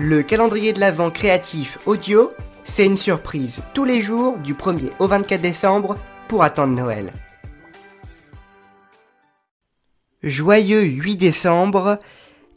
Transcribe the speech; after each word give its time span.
Le 0.00 0.22
calendrier 0.22 0.72
de 0.72 0.78
l'Avent 0.78 1.10
créatif 1.10 1.78
audio, 1.84 2.30
c'est 2.62 2.86
une 2.86 2.96
surprise 2.96 3.62
tous 3.74 3.84
les 3.84 4.00
jours 4.00 4.38
du 4.38 4.54
1er 4.54 4.92
au 5.00 5.08
24 5.08 5.40
décembre 5.40 5.98
pour 6.28 6.44
attendre 6.44 6.72
Noël. 6.72 7.12
Joyeux 10.22 10.82
8 10.82 11.16
décembre 11.16 11.98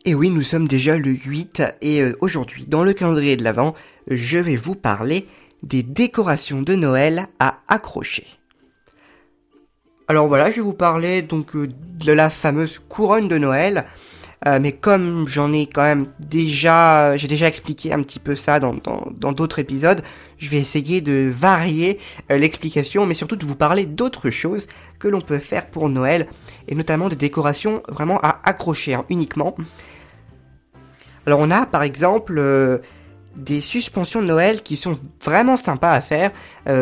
Et 0.06 0.14
oui, 0.14 0.30
nous 0.30 0.44
sommes 0.44 0.68
déjà 0.68 0.96
le 0.98 1.12
8 1.12 1.64
et 1.82 2.04
euh, 2.04 2.16
aujourd'hui, 2.22 2.68
dans 2.68 2.84
le 2.84 2.94
calendrier 2.94 3.38
de 3.38 3.44
l'Avent, 3.44 3.74
je 4.08 4.38
vais 4.38 4.56
vous 4.56 4.76
parler 4.76 5.28
des 5.64 5.82
décorations 5.82 6.62
de 6.62 6.76
Noël 6.76 7.28
à 7.40 7.58
accrocher. 7.68 8.28
Alors 10.08 10.28
voilà, 10.28 10.52
je 10.52 10.58
vais 10.58 10.62
vous 10.62 10.74
parler 10.74 11.24
donc 11.24 11.56
euh, 11.56 11.68
de 11.68 12.12
la 12.12 12.30
fameuse 12.30 12.80
couronne 12.88 13.28
de 13.28 13.40
Noël. 13.40 13.88
Euh, 14.48 14.58
mais 14.60 14.72
comme 14.72 15.28
j'en 15.28 15.52
ai 15.52 15.68
quand 15.68 15.84
même 15.84 16.08
déjà, 16.20 17.16
j'ai 17.16 17.28
déjà 17.28 17.48
expliqué 17.48 17.94
un 17.94 18.02
petit 18.02 18.18
peu 18.18 18.34
ça 18.34 18.60
dans 18.60 18.74
d'autres 19.34 19.60
épisodes, 19.60 20.02
je 20.40 20.50
vais 20.50 20.58
essayer 20.58 21.00
de 21.00 21.30
varier 21.30 22.00
euh, 22.32 22.40
l'explication, 22.40 23.06
mais 23.06 23.14
surtout 23.14 23.36
de 23.36 23.46
vous 23.46 23.56
parler 23.56 23.86
d'autres 23.86 24.32
choses 24.32 24.66
que 24.98 25.08
l'on 25.08 25.22
peut 25.22 25.38
faire 25.38 25.68
pour 25.68 25.90
Noël, 25.90 26.28
et 26.68 26.74
notamment 26.74 27.08
des 27.08 27.16
décorations 27.16 27.84
vraiment 27.88 28.20
à 28.24 28.40
accrocher 28.44 28.96
hein, 28.96 29.06
uniquement. 29.12 29.56
Alors 31.28 31.40
on 31.40 31.52
a 31.52 31.68
par 31.68 31.84
exemple 31.84 32.40
euh, 32.40 32.80
des 33.36 33.62
suspensions 33.62 34.24
de 34.24 34.28
Noël 34.28 34.64
qui 34.64 34.76
sont 34.76 34.98
vraiment 35.24 35.56
sympas 35.56 35.92
à 35.92 36.02
faire, 36.02 36.32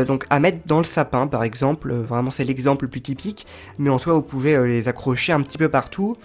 donc 0.07 0.25
à 0.29 0.39
mettre 0.39 0.59
dans 0.65 0.79
le 0.79 0.85
sapin 0.85 1.27
par 1.27 1.43
exemple, 1.43 1.93
vraiment 1.93 2.31
c'est 2.31 2.45
l'exemple 2.45 2.85
le 2.85 2.89
plus 2.89 3.01
typique, 3.01 3.45
mais 3.77 3.89
en 3.89 3.97
soi 3.97 4.13
vous 4.13 4.23
pouvez 4.23 4.57
les 4.65 4.87
accrocher 4.87 5.33
un 5.33 5.41
petit 5.41 5.59
peu 5.59 5.69
partout. 5.69 6.17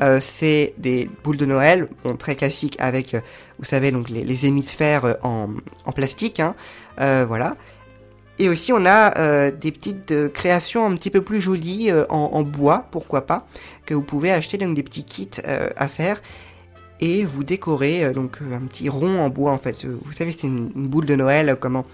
Euh, 0.00 0.20
c'est 0.20 0.74
des 0.78 1.10
boules 1.24 1.36
de 1.36 1.46
Noël, 1.46 1.88
très 2.18 2.36
classiques 2.36 2.76
avec, 2.78 3.14
euh, 3.14 3.20
vous 3.58 3.64
savez, 3.64 3.90
donc 3.90 4.08
les, 4.10 4.46
hémisphères 4.46 5.04
euh, 5.04 5.14
en, 5.22 5.92
plastique, 5.92 6.40
hein, 6.40 6.54
voilà. 6.96 7.56
Et 8.40 8.48
aussi 8.48 8.72
on 8.72 8.86
a 8.86 9.50
des 9.50 9.72
petites 9.72 10.32
créations 10.32 10.86
un 10.86 10.94
petit 10.94 11.10
peu 11.10 11.22
plus 11.22 11.40
jolies 11.40 11.90
en, 12.08 12.42
bois, 12.42 12.86
pourquoi 12.92 13.26
pas, 13.26 13.48
que 13.84 13.94
vous 13.94 14.02
pouvez 14.02 14.30
acheter 14.30 14.58
donc 14.58 14.76
des 14.76 14.84
petits 14.84 15.02
kits 15.02 15.40
à 15.44 15.88
faire 15.88 16.22
et 17.00 17.24
vous 17.24 17.42
décorez 17.42 18.12
donc 18.12 18.38
un 18.52 18.64
petit 18.66 18.88
rond 18.88 19.20
en 19.20 19.28
bois 19.28 19.50
en 19.50 19.58
fait. 19.58 19.84
Vous 19.84 20.12
savez 20.12 20.30
c'est 20.30 20.46
une, 20.46 20.68
boule 20.68 21.06
de 21.06 21.16
Noël 21.16 21.56
comment 21.58 21.84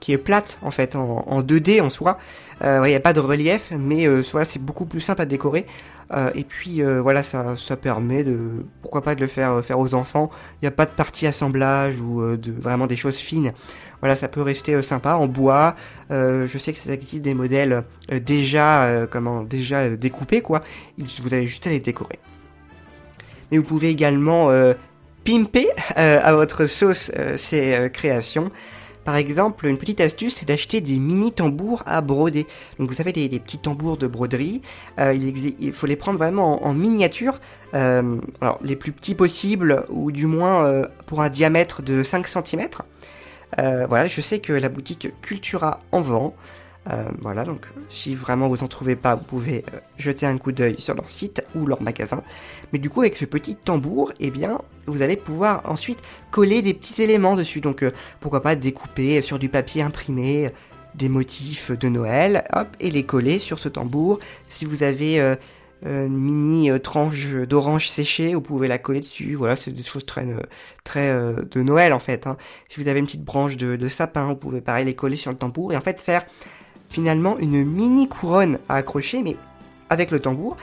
qui 0.00 0.12
est 0.12 0.18
plate 0.18 0.58
en 0.62 0.70
fait 0.70 0.96
en, 0.96 1.40
2D 1.40 1.80
en 1.82 1.90
soi. 1.90 2.18
Il 2.62 2.82
n'y 2.82 2.94
a 2.94 3.00
pas 3.00 3.12
de 3.12 3.20
relief, 3.20 3.72
mais 3.78 4.22
soit 4.22 4.44
c'est 4.44 4.60
beaucoup 4.60 4.84
plus 4.84 5.00
simple 5.00 5.22
à 5.22 5.26
décorer. 5.26 5.66
Euh, 6.12 6.30
et 6.34 6.44
puis 6.44 6.82
euh, 6.82 7.02
voilà, 7.02 7.22
ça, 7.22 7.54
ça 7.56 7.76
permet 7.76 8.24
de, 8.24 8.38
pourquoi 8.80 9.02
pas 9.02 9.14
de 9.14 9.20
le 9.20 9.26
faire 9.26 9.52
euh, 9.52 9.62
faire 9.62 9.78
aux 9.78 9.94
enfants. 9.94 10.30
Il 10.54 10.64
n'y 10.64 10.68
a 10.68 10.72
pas 10.72 10.86
de 10.86 10.90
partie 10.90 11.26
assemblage 11.26 12.00
ou 12.00 12.22
vraiment 12.58 12.86
des 12.86 12.96
choses 12.96 13.16
fines. 13.16 13.52
Voilà, 14.00 14.14
ça 14.14 14.28
peut 14.28 14.42
rester 14.42 14.80
sympa 14.80 15.14
en 15.14 15.26
bois. 15.26 15.74
je 16.10 16.58
sais 16.58 16.72
que 16.72 16.78
ça 16.78 16.92
existe 16.92 17.22
des 17.22 17.34
modèles 17.34 17.82
déjà, 18.10 19.06
comment, 19.10 19.42
déjà 19.42 19.88
découpés 19.90 20.40
quoi. 20.40 20.62
Vous 20.98 21.34
avez 21.34 21.46
juste 21.46 21.66
à 21.66 21.70
les 21.70 21.80
décorer. 21.80 22.20
Mais 23.50 23.58
vous 23.58 23.64
pouvez 23.64 23.88
également 23.88 24.52
pimper 25.24 25.66
à 25.96 26.32
votre 26.32 26.66
sauce 26.66 27.10
ces 27.36 27.90
créations. 27.92 28.52
Par 29.08 29.16
exemple, 29.16 29.66
une 29.66 29.78
petite 29.78 30.02
astuce, 30.02 30.34
c'est 30.34 30.46
d'acheter 30.46 30.82
des 30.82 30.98
mini 30.98 31.32
tambours 31.32 31.82
à 31.86 32.02
broder. 32.02 32.46
Donc 32.78 32.90
vous 32.90 32.94
savez, 32.94 33.10
les, 33.10 33.38
petits 33.38 33.56
tambours 33.56 33.96
de 33.96 34.06
broderie, 34.06 34.60
euh, 35.00 35.14
il, 35.14 35.72
faut 35.72 35.86
les 35.86 35.96
prendre 35.96 36.18
vraiment 36.18 36.62
en, 36.62 36.74
miniature, 36.74 37.40
euh, 37.72 38.18
les 38.60 38.76
plus 38.76 38.92
petits 38.92 39.14
possibles, 39.14 39.86
ou 39.88 40.12
du 40.12 40.26
moins 40.26 40.66
euh, 40.66 40.84
pour 41.06 41.22
un 41.22 41.30
diamètre 41.30 41.80
de 41.80 42.02
5 42.02 42.28
cm. 42.28 42.68
voilà, 43.56 44.08
je 44.08 44.20
sais 44.20 44.40
que 44.40 44.52
la 44.52 44.68
boutique 44.68 45.08
Cultura 45.22 45.80
en 45.90 46.02
vend. 46.02 46.34
Voilà, 47.20 47.44
donc 47.44 47.66
si 47.88 48.14
vraiment 48.14 48.48
vous 48.48 48.62
en 48.62 48.68
trouvez 48.68 48.96
pas, 48.96 49.14
vous 49.14 49.24
pouvez 49.24 49.62
jeter 49.98 50.24
un 50.24 50.38
coup 50.38 50.52
d'œil 50.52 50.76
sur 50.78 50.94
leur 50.94 51.10
site 51.10 51.44
ou 51.54 51.66
leur 51.66 51.82
magasin. 51.82 52.22
Mais 52.72 52.78
du 52.78 52.90
coup, 52.90 53.00
avec 53.00 53.16
ce 53.16 53.24
petit 53.24 53.54
tambour, 53.56 54.12
eh 54.20 54.30
bien, 54.30 54.60
vous 54.86 55.02
allez 55.02 55.16
pouvoir 55.16 55.62
ensuite 55.64 56.00
coller 56.30 56.62
des 56.62 56.74
petits 56.74 57.02
éléments 57.02 57.36
dessus. 57.36 57.60
Donc, 57.60 57.82
euh, 57.82 57.92
pourquoi 58.20 58.42
pas 58.42 58.56
découper 58.56 59.22
sur 59.22 59.38
du 59.38 59.48
papier 59.48 59.82
imprimé 59.82 60.50
des 60.94 61.08
motifs 61.08 61.70
de 61.70 61.88
Noël, 61.88 62.44
hop, 62.52 62.68
et 62.80 62.90
les 62.90 63.04
coller 63.04 63.38
sur 63.38 63.58
ce 63.58 63.68
tambour. 63.68 64.18
Si 64.48 64.64
vous 64.64 64.82
avez 64.82 65.20
euh, 65.20 65.36
une 65.84 66.16
mini 66.16 66.70
euh, 66.70 66.78
tranche 66.78 67.34
d'orange 67.34 67.88
séchée, 67.88 68.34
vous 68.34 68.40
pouvez 68.40 68.68
la 68.68 68.78
coller 68.78 69.00
dessus. 69.00 69.34
Voilà, 69.34 69.56
c'est 69.56 69.70
des 69.70 69.82
choses 69.82 70.04
très, 70.04 70.26
très 70.84 71.10
de 71.10 71.62
Noël 71.62 71.92
en 71.92 72.00
fait. 72.00 72.26
Hein. 72.26 72.36
Si 72.68 72.82
vous 72.82 72.88
avez 72.88 72.98
une 72.98 73.06
petite 73.06 73.24
branche 73.24 73.56
de, 73.56 73.88
sapin, 73.88 74.26
vous 74.26 74.36
pouvez 74.36 74.60
pareil 74.60 74.86
les 74.86 74.94
coller 74.94 75.16
sur 75.16 75.30
le 75.30 75.36
tambour 75.36 75.72
et 75.72 75.76
en 75.76 75.80
fait 75.80 76.00
faire 76.00 76.26
finalement 76.88 77.38
une 77.38 77.64
mini 77.64 78.08
couronne 78.08 78.58
à 78.68 78.76
accrocher, 78.76 79.22
mais 79.22 79.36
avec 79.90 80.10
le 80.10 80.20
tambour. 80.20 80.56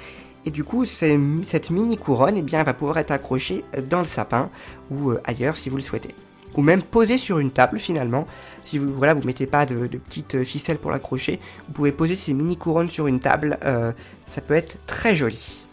Et 0.45 0.51
du 0.51 0.63
coup, 0.63 0.85
cette 0.85 1.69
mini 1.71 1.97
couronne, 1.97 2.37
eh 2.37 2.63
va 2.63 2.73
pouvoir 2.73 2.99
être 2.99 3.11
accrochée 3.11 3.63
dans 3.89 3.99
le 3.99 4.05
sapin 4.05 4.51
ou 4.91 5.11
euh, 5.11 5.21
ailleurs 5.25 5.57
si 5.57 5.69
vous 5.69 5.77
le 5.77 5.81
souhaitez. 5.81 6.13
Ou 6.55 6.61
même 6.61 6.83
posée 6.83 7.17
sur 7.17 7.39
une 7.39 7.51
table 7.51 7.79
finalement. 7.79 8.27
Si 8.63 8.77
vous 8.77 8.93
voilà, 8.93 9.13
vous 9.13 9.23
mettez 9.23 9.47
pas 9.47 9.65
de, 9.65 9.87
petites 9.87 10.43
ficelles 10.43 10.77
pour 10.77 10.91
l'accrocher, 10.91 11.39
vous 11.67 11.73
pouvez 11.73 11.91
poser 11.91 12.15
ces 12.15 12.33
mini 12.33 12.57
couronnes 12.57 12.89
sur 12.89 13.07
une 13.07 13.19
table. 13.19 13.57
Euh, 13.65 13.91
ça 14.27 14.39
peut 14.41 14.53
être 14.53 14.77
très 14.85 15.15
joli. 15.15 15.64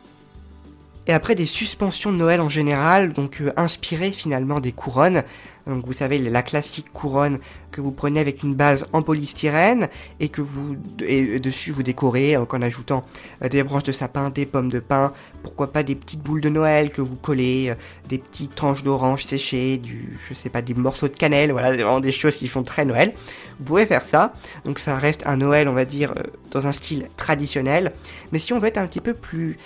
Et 1.06 1.12
après 1.12 1.34
des 1.34 1.46
suspensions 1.46 2.12
de 2.12 2.16
Noël 2.16 2.40
en 2.40 2.48
général, 2.48 3.12
donc 3.12 3.40
euh, 3.40 3.52
inspirées 3.56 4.12
finalement 4.12 4.60
des 4.60 4.72
couronnes, 4.72 5.24
donc 5.66 5.86
vous 5.86 5.92
savez 5.92 6.18
la 6.18 6.42
classique 6.42 6.92
couronne 6.92 7.38
que 7.70 7.80
vous 7.80 7.92
prenez 7.92 8.20
avec 8.20 8.42
une 8.42 8.54
base 8.54 8.84
en 8.92 9.02
polystyrène 9.02 9.88
et 10.20 10.28
que 10.28 10.40
vous 10.40 10.76
et 11.00 11.38
dessus 11.38 11.70
vous 11.70 11.82
décorez 11.82 12.36
en 12.36 12.62
ajoutant 12.62 13.04
euh, 13.42 13.48
des 13.48 13.62
branches 13.62 13.84
de 13.84 13.92
sapin, 13.92 14.28
des 14.28 14.44
pommes 14.44 14.70
de 14.70 14.80
pin, 14.80 15.12
pourquoi 15.42 15.72
pas 15.72 15.82
des 15.82 15.94
petites 15.94 16.20
boules 16.20 16.40
de 16.40 16.48
Noël 16.48 16.90
que 16.90 17.00
vous 17.00 17.16
collez, 17.16 17.70
euh, 17.70 17.74
des 18.08 18.18
petites 18.18 18.54
tranches 18.54 18.82
d'orange 18.82 19.24
séchées, 19.24 19.78
du 19.78 20.16
je 20.18 20.34
sais 20.34 20.50
pas 20.50 20.62
des 20.62 20.74
morceaux 20.74 21.08
de 21.08 21.16
cannelle, 21.16 21.52
voilà 21.52 21.70
vraiment 21.72 22.00
des 22.00 22.12
choses 22.12 22.36
qui 22.36 22.48
font 22.48 22.62
très 22.62 22.84
Noël. 22.84 23.14
Vous 23.58 23.64
pouvez 23.64 23.86
faire 23.86 24.02
ça. 24.02 24.34
Donc 24.64 24.78
ça 24.78 24.96
reste 24.96 25.22
un 25.26 25.36
Noël 25.36 25.68
on 25.68 25.74
va 25.74 25.84
dire 25.84 26.12
euh, 26.16 26.22
dans 26.50 26.66
un 26.66 26.72
style 26.72 27.08
traditionnel, 27.16 27.92
mais 28.32 28.38
si 28.38 28.52
on 28.52 28.58
veut 28.58 28.68
être 28.68 28.78
un 28.78 28.86
petit 28.86 29.00
peu 29.00 29.14
plus 29.14 29.58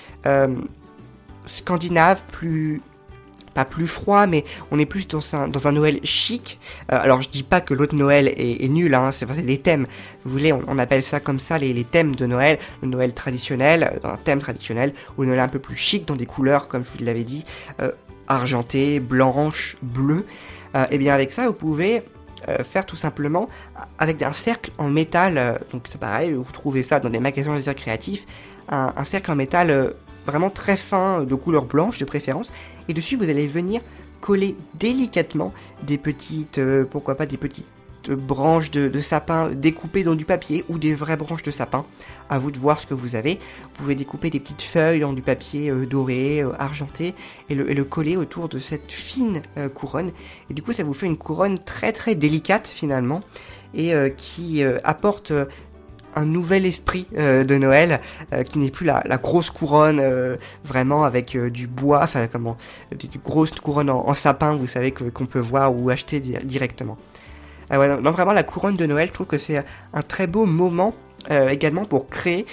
scandinave, 1.47 2.23
plus 2.31 2.81
pas 3.57 3.65
plus 3.65 3.87
froid, 3.87 4.27
mais 4.27 4.45
on 4.71 4.79
est 4.79 4.85
plus 4.85 5.09
dans 5.09 5.35
un, 5.35 5.49
dans 5.49 5.67
un 5.67 5.73
Noël 5.73 5.99
chic. 6.05 6.61
Euh, 6.93 6.99
alors 7.01 7.23
je 7.23 7.31
dis 7.31 7.43
pas 7.43 7.63
que 7.63 7.73
l'autre 7.73 7.95
Noël 7.95 8.29
est, 8.37 8.69
nul, 8.69 8.95
hein, 8.95 9.11
c'est 9.13 9.27
les 9.41 9.59
thèmes. 9.59 9.87
Vous 10.25 10.31
voulez, 10.31 10.53
on, 10.53 10.79
appelle 10.79 11.03
ça 11.03 11.21
comme 11.21 11.39
ça 11.39 11.57
les, 11.57 11.73
les, 11.73 11.85
thèmes 11.85 12.15
de 12.15 12.27
Noël, 12.27 12.59
le 12.83 12.89
Noël 12.89 13.15
traditionnel, 13.15 13.99
dans 14.03 14.11
un 14.11 14.19
thème 14.19 14.41
traditionnel, 14.41 14.93
ou 15.17 15.25
Noël 15.25 15.41
un 15.41 15.49
peu 15.49 15.59
plus 15.59 15.77
chic 15.77 16.07
dans 16.07 16.17
des 16.17 16.27
couleurs, 16.27 16.69
comme 16.69 16.85
je 16.85 16.99
vous 16.99 17.05
l'avais 17.05 17.25
dit, 17.25 17.47
euh, 17.81 17.93
argenté, 18.29 19.01
blanche, 19.01 19.79
bleu. 19.81 20.27
et 20.75 20.77
euh, 20.77 20.85
eh 20.91 20.99
bien 20.99 21.15
avec 21.15 21.33
ça, 21.33 21.47
vous 21.47 21.55
pouvez 21.55 22.03
faire 22.71 22.87
tout 22.87 22.97
simplement 22.97 23.49
avec 23.99 24.23
un 24.23 24.33
cercle 24.33 24.71
en 24.79 24.89
métal. 24.89 25.59
donc 25.73 25.85
c'est 25.91 25.99
pareil, 25.99 26.33
vous 26.35 26.45
trouvez 26.53 26.85
ça 26.85 27.01
dans 27.01 27.11
des 27.11 27.19
magasins 27.19 27.59
de 27.59 27.73
créatifs, 27.73 28.25
un 28.69 29.03
cercle 29.03 29.33
en 29.33 29.35
métal 29.35 29.95
vraiment 30.27 30.51
très 30.51 30.77
fin, 30.77 31.23
de 31.23 31.35
couleur 31.35 31.65
blanche 31.65 31.99
de 31.99 32.05
préférence, 32.05 32.53
et 32.89 32.95
dessus 32.95 33.17
vous 33.17 33.29
allez 33.29 33.47
venir 33.47 33.81
coller 34.21 34.57
délicatement 34.75 35.53
des 35.83 35.99
petites, 35.99 36.59
euh, 36.59 36.85
pourquoi 36.85 37.15
pas 37.15 37.27
des 37.27 37.37
petites 37.37 37.67
branches 38.09 38.71
de, 38.71 39.01
sapin 39.01 39.51
découpées 39.51 40.05
dans 40.05 40.15
du 40.15 40.25
papier 40.25 40.65
ou 40.69 40.79
des 40.79 40.95
vraies 40.95 41.17
branches 41.17 41.43
de 41.43 41.51
sapin. 41.51 41.85
À 42.29 42.39
vous 42.39 42.53
de 42.53 42.59
voir 42.59 42.79
ce 42.79 42.87
que 42.87 42.95
vous 42.95 43.17
avez. 43.17 43.35
Vous 43.35 43.69
pouvez 43.75 43.95
découper 43.97 44.31
des 44.31 44.39
petites 44.39 44.63
feuilles 44.63 45.01
dans 45.01 45.13
du 45.13 45.23
papier 45.23 45.71
euh, 45.71 45.87
doré, 45.87 46.41
euh, 46.41 46.51
argenté 46.59 47.15
et 47.51 47.55
le, 47.57 47.85
coller 47.85 48.17
autour 48.17 48.49
de 48.49 48.59
cette 48.59 48.93
fine 48.93 49.43
couronne. 49.75 50.13
Et 50.51 50.55
du 50.55 50.63
coup, 50.63 50.73
ça 50.73 50.85
vous 50.85 50.95
fait 50.95 51.07
une 51.07 51.17
couronne 51.17 51.59
très 51.59 51.93
très 51.93 52.15
délicate 52.15 52.67
finalement 52.67 53.23
et 53.75 53.93
qui 54.17 54.65
apporte 54.85 55.33
un 56.17 56.25
nouvel 56.25 56.67
esprit 56.67 57.07
euh, 57.17 57.45
de 57.45 57.57
Noël 57.57 58.01
euh, 58.33 58.43
qui 58.43 58.59
n'est 58.59 58.71
plus 58.71 58.87
la, 58.87 59.03
grosse 59.23 59.51
couronne 59.51 60.01
euh, 60.03 60.37
vraiment 60.65 61.05
avec 61.05 61.37
du 61.37 61.67
bois, 61.67 62.01
enfin 62.03 62.27
comment, 62.27 62.57
des, 62.91 63.09
grosses 63.25 63.53
couronnes 63.53 63.91
en, 63.91 64.15
sapin, 64.15 64.57
vous 64.57 64.67
savez 64.67 64.93
qu'on 64.93 65.27
peut 65.27 65.39
voir 65.39 65.79
ou 65.79 65.91
acheter 65.91 66.19
directement. 66.21 66.97
Ouais, 67.71 68.01
non, 68.01 68.11
vraiment 68.11 68.33
la 68.33 68.45
couronne 68.45 68.77
de 68.77 68.87
Noël, 68.87 69.09
je 69.09 69.13
trouve 69.13 69.27
que 69.27 69.39
c'est 69.39 69.63
un 69.93 70.03
très 70.03 70.27
beau 70.27 70.47
moment 70.47 70.95
également 71.29 71.85
pour 71.85 72.09
créer 72.09 72.47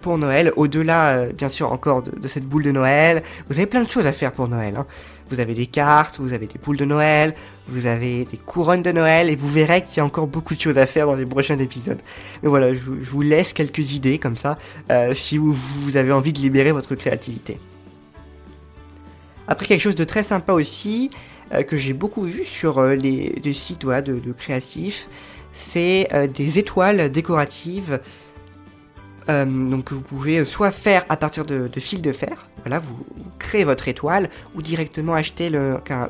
pour 0.00 0.18
Noël, 0.18 0.52
au-delà 0.54 1.26
bien 1.26 1.48
sûr 1.48 1.72
encore 1.72 2.02
de, 2.02 2.28
cette 2.28 2.46
boule 2.46 2.62
de 2.62 2.70
Noël. 2.70 3.24
Vous 3.48 3.56
avez 3.58 3.66
plein 3.66 3.82
de 3.82 3.90
choses 3.90 4.06
à 4.06 4.12
faire 4.12 4.30
pour 4.30 4.46
Noël. 4.46 4.76
Hein. 4.78 4.86
Vous 5.30 5.40
avez 5.40 5.54
des 5.54 5.66
cartes, 5.66 6.20
vous 6.20 6.32
avez 6.32 6.46
des 6.46 6.58
boules 6.58 6.76
de 6.76 6.84
Noël, 6.84 7.34
vous 7.68 7.86
avez 7.86 8.24
des 8.24 8.36
couronnes 8.36 8.82
de 8.82 8.92
Noël, 8.92 9.30
et 9.30 9.36
vous 9.36 9.48
verrez 9.48 9.82
qu'il 9.82 9.96
y 9.96 10.00
a 10.00 10.04
encore 10.04 10.26
beaucoup 10.26 10.54
de 10.54 10.60
choses 10.60 10.78
à 10.78 10.86
faire 10.86 11.06
dans 11.06 11.14
les 11.14 11.26
prochains 11.26 11.58
épisodes. 11.58 12.00
Mais 12.42 12.48
voilà, 12.48 12.74
je, 12.74 12.80
vous 12.80 13.22
laisse 13.22 13.52
quelques 13.52 13.92
idées 13.92 14.18
comme 14.18 14.36
ça, 14.36 14.58
euh, 14.90 15.14
si 15.14 15.38
vous, 15.38 15.56
avez 15.96 16.12
envie 16.12 16.32
de 16.32 16.40
libérer 16.40 16.72
votre 16.72 16.94
créativité. 16.94 17.58
Après 19.48 19.66
quelque 19.66 19.80
chose 19.80 19.96
de 19.96 20.04
très 20.04 20.22
sympa 20.22 20.52
aussi, 20.52 21.10
que 21.68 21.76
j'ai 21.76 21.92
beaucoup 21.92 22.22
vu 22.22 22.44
sur 22.44 22.82
les, 22.82 23.52
sites 23.52 23.86
de, 23.86 24.18
de 24.18 24.32
créatifs, 24.32 25.08
c'est 25.52 26.08
des 26.34 26.58
étoiles 26.58 27.12
décoratives 27.12 28.00
euh, 29.28 29.44
donc 29.44 29.92
vous 29.92 30.02
pouvez 30.02 30.44
soit 30.44 30.70
faire 30.70 31.04
à 31.08 31.16
partir 31.16 31.44
de, 31.46 31.68
fils 31.78 32.02
de 32.02 32.12
fer, 32.12 32.46
voilà, 32.62 32.78
vous, 32.78 32.98
créez 33.38 33.64
votre 33.64 33.88
étoile, 33.88 34.30
ou 34.54 34.62
directement 34.62 35.14
acheter 35.14 35.50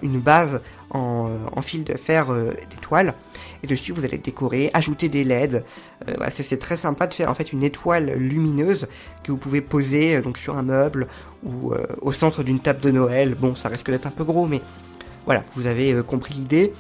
une 0.03 0.21
base 0.21 0.61
en, 0.91 1.29
fil 1.62 1.82
de 1.85 1.94
fer 1.94 2.31
euh, 2.32 2.53
d'étoile, 2.71 3.15
et 3.62 3.67
dessus 3.67 3.93
vous 3.93 4.05
allez 4.05 4.19
décorer, 4.19 4.71
ajouter 4.75 5.09
des 5.09 5.25
LED. 5.25 5.65
Euh, 6.09 6.15
c'est 6.31 6.59
très 6.59 6.76
sympa 6.76 7.06
de 7.06 7.15
faire 7.15 7.31
en 7.31 7.35
fait 7.35 7.53
une 7.53 7.65
étoile 7.65 8.12
lumineuse 8.12 8.87
que 9.23 9.32
vous 9.32 9.38
pouvez 9.38 9.61
poser 9.61 10.21
donc 10.21 10.38
sur 10.38 10.56
un 10.56 10.62
meuble 10.62 11.09
ou 11.43 11.73
au 12.00 12.12
centre 12.12 12.43
d'une 12.43 12.61
table 12.61 12.81
de 12.81 12.91
Noël. 12.91 13.35
Bon, 13.35 13.55
ça 13.55 13.69
risque 13.69 13.91
d'être 13.91 14.06
un 14.06 14.11
peu 14.11 14.25
gros, 14.25 14.47
mais 14.47 14.61
voilà, 15.25 15.43
vous 15.55 15.67
avez 15.67 16.03
compris 16.03 16.35
l'idée 16.35 16.73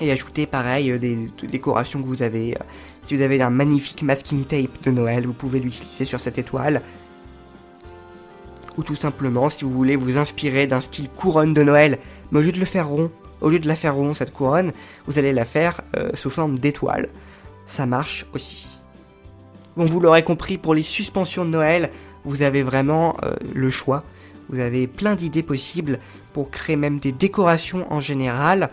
et 0.00 0.10
ajouter 0.10 0.46
pareil 0.46 0.98
des, 0.98 1.30
décorations 1.48 2.00
que 2.00 2.06
vous 2.06 2.22
avez 2.22 2.56
si 3.04 3.16
vous 3.16 3.22
avez 3.22 3.40
un 3.42 3.50
magnifique 3.50 4.02
masking 4.02 4.44
tape 4.44 4.82
de 4.84 4.90
Noël, 4.90 5.26
vous 5.26 5.32
pouvez 5.32 5.58
l'utiliser 5.58 6.04
sur 6.04 6.20
cette 6.20 6.38
étoile. 6.38 6.82
Ou 8.78 8.82
tout 8.82 8.94
simplement, 8.94 9.50
si 9.50 9.64
vous 9.64 9.70
voulez 9.70 9.96
vous 9.96 10.18
inspirer 10.18 10.66
d'un 10.66 10.80
style 10.80 11.08
couronne 11.08 11.52
de 11.54 11.62
Noël, 11.62 11.98
mais 12.30 12.38
au 12.38 12.42
lieu 12.42 12.52
de 12.52 12.58
le 12.58 12.64
faire 12.64 12.88
rond, 12.88 13.10
au 13.40 13.50
lieu 13.50 13.58
de 13.58 13.68
la 13.68 13.74
faire 13.74 13.96
rond 13.96 14.14
cette 14.14 14.32
couronne, 14.32 14.72
vous 15.06 15.18
allez 15.18 15.32
la 15.32 15.44
faire 15.44 15.82
euh, 15.96 16.10
sous 16.14 16.30
forme 16.30 16.58
d'étoile. 16.58 17.08
Ça 17.66 17.86
marche 17.86 18.26
aussi. 18.34 18.68
Bon, 19.76 19.84
vous 19.84 20.00
l'aurez 20.00 20.24
compris, 20.24 20.58
pour 20.58 20.74
les 20.74 20.82
suspensions 20.82 21.44
de 21.44 21.50
Noël, 21.50 21.90
vous 22.24 22.42
avez 22.42 22.62
vraiment 22.62 23.16
euh, 23.24 23.34
le 23.54 23.70
choix. 23.70 24.04
Vous 24.48 24.60
avez 24.60 24.86
plein 24.86 25.14
d'idées 25.14 25.42
possibles 25.42 25.98
pour 26.32 26.50
créer 26.50 26.76
même 26.76 26.98
des 26.98 27.12
décorations 27.12 27.90
en 27.92 28.00
général. 28.00 28.70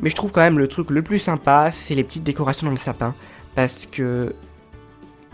Mais 0.00 0.10
je 0.10 0.14
trouve 0.14 0.32
quand 0.32 0.40
même 0.40 0.58
le 0.58 0.68
truc 0.68 0.90
le 0.90 1.02
plus 1.02 1.18
sympa, 1.18 1.70
c'est 1.72 1.94
les 1.94 2.04
petites 2.04 2.24
décorations 2.24 2.66
dans 2.66 2.72
le 2.72 2.78
sapin. 2.78 3.14
Parce 3.54 3.86
que 3.90 4.34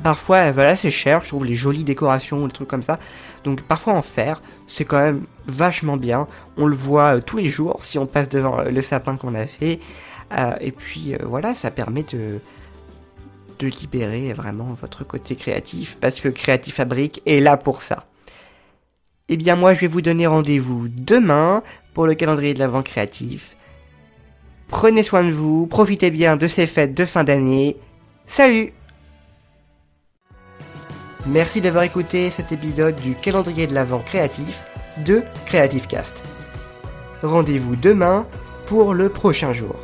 parfois, 0.03 0.51
voilà, 0.53 0.77
c'est 0.77 0.91
cher, 0.91 1.23
je 1.23 1.29
trouve 1.29 1.45
les 1.45 1.57
jolies 1.57 1.85
décorations 1.85 2.43
ou 2.43 2.47
des 2.47 2.53
trucs 2.53 2.69
comme 2.69 2.83
ça. 2.83 2.99
Donc 3.45 3.63
parfois 3.63 3.95
en 3.95 4.03
faire, 4.03 4.43
c'est 4.67 4.85
quand 4.85 5.01
même 5.01 5.25
vachement 5.47 5.97
bien. 5.97 6.27
On 6.57 6.67
le 6.67 6.75
voit 6.75 7.17
euh, 7.17 7.21
tous 7.21 7.37
les 7.37 7.49
jours 7.49 7.85
si 7.85 7.99
on 7.99 8.07
passe 8.07 8.29
devant 8.29 8.59
euh, 8.59 8.71
le 8.71 8.83
sapin 8.83 9.17
qu'on 9.17 9.35
a 9.35 9.47
fait. 9.47 9.79
Euh, 10.37 10.57
et 10.61 10.73
puis 10.73 11.15
voilà, 11.23 11.55
ça 11.55 11.71
permet 11.71 12.03
de, 12.03 12.41
libérer 13.61 14.33
vraiment 14.33 14.77
votre 14.81 15.05
côté 15.05 15.35
créatif. 15.35 15.97
Parce 16.01 16.21
que 16.21 16.29
Creative 16.29 16.75
Fabric 16.75 17.23
est 17.25 17.41
là 17.41 17.57
pour 17.57 17.83
ça. 17.83 18.07
Eh 19.29 19.37
bien 19.37 19.57
moi 19.57 19.75
je 19.75 19.81
vais 19.81 19.87
vous 19.87 20.03
donner 20.03 20.27
rendez-vous 20.27 20.89
demain 20.89 21.63
pour 21.95 22.07
le 22.07 22.15
calendrier 22.15 22.55
de 22.55 22.59
l'avant 22.59 22.83
créatif. 22.83 23.57
Prenez 24.69 25.03
soin 25.03 25.25
de 25.25 25.31
vous, 25.31 25.67
profitez 25.67 26.11
bien 26.11 26.37
de 26.37 26.49
ces 26.49 26.67
fêtes 26.67 26.97
de 26.97 27.05
fin 27.05 27.25
d'année. 27.25 27.77
Salut 28.27 28.73
Merci 31.29 31.61
d'avoir 31.61 31.83
écouté 31.83 32.31
cet 32.31 32.53
épisode 32.53 32.95
du 32.97 33.17
calendrier 33.17 33.67
de 33.67 33.75
l'Avent 33.75 33.99
créatif 33.99 34.63
de 35.05 35.23
Creative 35.47 35.89
Cast. 35.89 36.23
Rendez-vous 37.23 37.75
demain 37.75 38.27
pour 38.67 38.95
le 38.95 39.09
prochain 39.09 39.53
jour. 39.53 39.75